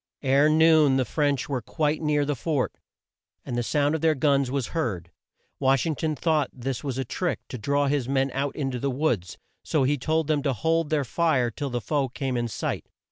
Ere 0.23 0.49
noon 0.49 0.97
the 0.97 1.05
French 1.05 1.47
were 1.47 1.61
quite 1.61 2.01
near 2.01 2.25
the 2.25 2.35
fort 2.35 2.73
and 3.45 3.55
the 3.55 3.61
sound 3.61 3.93
of 3.93 4.01
their 4.01 4.15
guns 4.15 4.49
was 4.49 4.69
heard. 4.73 5.11
Wash 5.59 5.85
ing 5.85 5.93
ton 5.93 6.15
thought 6.15 6.49
this 6.51 6.83
was 6.83 6.97
a 6.97 7.05
trick 7.05 7.39
to 7.49 7.57
draw 7.59 7.85
his 7.85 8.09
men 8.09 8.31
out 8.33 8.55
in 8.55 8.71
to 8.71 8.79
the 8.79 8.89
woods, 8.89 9.37
so 9.63 9.83
he 9.83 9.99
told 9.99 10.25
them 10.25 10.41
to 10.41 10.53
hold 10.53 10.89
their 10.89 11.05
fire 11.05 11.51
till 11.51 11.69
the 11.69 11.79
foe 11.81 12.09
came 12.09 12.35
in 12.35 12.47
sight. 12.47 12.89